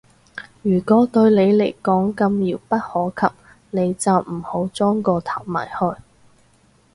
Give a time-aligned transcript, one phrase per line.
[0.63, 2.75] 如果對你嚟講咁遙不
[3.13, 3.33] 可及，
[3.69, 6.01] 你就唔好舂個頭埋去